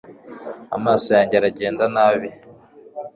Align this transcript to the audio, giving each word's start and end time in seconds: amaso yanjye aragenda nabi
amaso 0.75 1.07
yanjye 1.15 1.35
aragenda 1.37 1.83
nabi 1.95 2.29